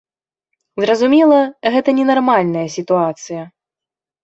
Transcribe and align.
Зразумела, 0.85 1.41
гэта 1.77 1.89
не 1.99 2.05
нармальная 2.11 2.65
сітуацыя. 2.79 3.41